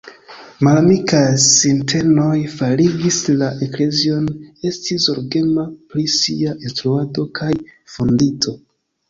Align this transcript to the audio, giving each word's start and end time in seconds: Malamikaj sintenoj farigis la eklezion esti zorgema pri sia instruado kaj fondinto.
Malamikaj 0.67 1.25
sintenoj 1.43 2.31
farigis 2.53 3.19
la 3.41 3.49
eklezion 3.67 4.25
esti 4.71 4.99
zorgema 5.05 5.67
pri 5.93 6.09
sia 6.17 6.57
instruado 6.71 7.29
kaj 7.43 7.53
fondinto. 7.99 8.59